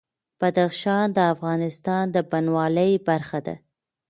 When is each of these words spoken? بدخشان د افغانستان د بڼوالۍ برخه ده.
بدخشان 0.41 1.07
د 1.13 1.19
افغانستان 1.33 2.03
د 2.11 2.17
بڼوالۍ 2.29 2.91
برخه 3.07 3.39
ده. 3.47 3.55